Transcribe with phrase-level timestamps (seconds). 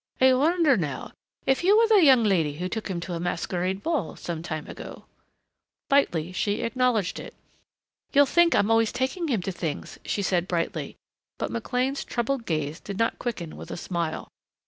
[0.19, 1.11] "I wonder, now,
[1.45, 4.65] if you were the young lady who took him to a masquerade ball some time
[4.65, 5.05] ago?"
[5.91, 7.35] Lightly she acknowledged it.
[8.11, 10.95] "You'll think I'm always taking him to things," she said brightly,
[11.37, 14.27] but McLean's troubled gaze did not quicken with a smile.